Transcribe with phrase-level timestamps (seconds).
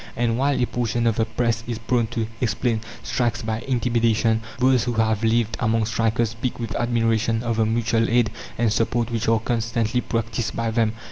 [0.15, 4.85] And while a portion of the Press is prone to explain strikes by "intimidation," those
[4.85, 9.27] who have lived among strikers speak with admiration of the mutual aid and support which
[9.27, 10.93] are constantly practised by them.